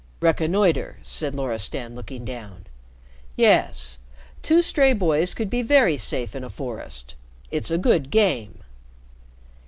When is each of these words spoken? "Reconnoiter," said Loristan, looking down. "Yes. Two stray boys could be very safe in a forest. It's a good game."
"Reconnoiter," 0.19 0.97
said 1.03 1.35
Loristan, 1.35 1.93
looking 1.93 2.25
down. 2.25 2.65
"Yes. 3.35 3.99
Two 4.41 4.63
stray 4.63 4.93
boys 4.93 5.35
could 5.35 5.47
be 5.51 5.61
very 5.61 5.95
safe 5.99 6.35
in 6.35 6.43
a 6.43 6.49
forest. 6.49 7.13
It's 7.51 7.69
a 7.69 7.77
good 7.77 8.09
game." 8.09 8.63